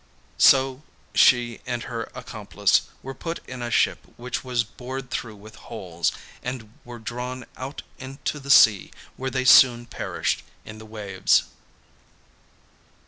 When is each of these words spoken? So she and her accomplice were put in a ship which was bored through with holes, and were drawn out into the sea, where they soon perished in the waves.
So 0.39 0.81
she 1.13 1.61
and 1.67 1.83
her 1.83 2.09
accomplice 2.15 2.89
were 3.03 3.13
put 3.13 3.39
in 3.47 3.61
a 3.61 3.69
ship 3.69 3.99
which 4.17 4.43
was 4.43 4.63
bored 4.63 5.11
through 5.11 5.35
with 5.35 5.53
holes, 5.55 6.11
and 6.41 6.73
were 6.83 6.97
drawn 6.97 7.45
out 7.55 7.83
into 7.99 8.39
the 8.39 8.49
sea, 8.49 8.89
where 9.15 9.29
they 9.29 9.45
soon 9.45 9.85
perished 9.85 10.41
in 10.65 10.79
the 10.79 10.87
waves. 10.87 11.43